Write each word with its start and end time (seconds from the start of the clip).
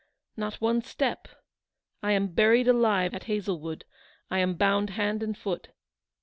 Not 0.35 0.55
one 0.55 0.81
step. 0.81 1.27
I 2.01 2.13
am 2.13 2.29
buried 2.33 2.67
alive 2.67 3.13
at 3.13 3.25
Hazlewood. 3.25 3.85
I 4.31 4.39
am 4.39 4.55
bound 4.55 4.89
hand 4.89 5.21
and 5.21 5.37
foot. 5.37 5.67